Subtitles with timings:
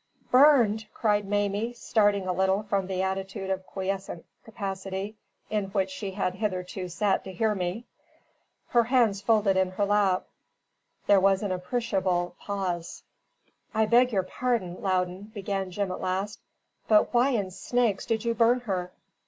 [0.31, 5.15] "Burned!" cried Mamie, starting a little from the attitude of quiescent capacity
[5.51, 7.85] in which she had hitherto sat to hear me,
[8.69, 10.25] her hands folded in her lap.
[11.05, 13.03] There was an appreciable pause.
[13.75, 16.39] "I beg your pardon, Loudon," began Jim at last,
[16.87, 18.91] "but why in snakes did you burn her?"